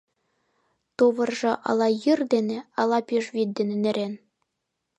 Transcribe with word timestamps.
Тувыржо 0.97 1.53
ала 1.69 1.87
йӱр 2.03 2.19
дене, 2.33 2.57
ала 2.81 2.99
пӱжвӱд 3.07 3.49
дене 3.57 3.75
нӧрен. 3.83 4.13